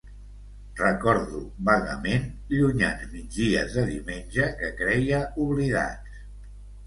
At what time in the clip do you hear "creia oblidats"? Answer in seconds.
4.81-6.25